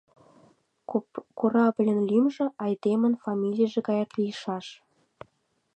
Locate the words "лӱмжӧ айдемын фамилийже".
2.09-3.79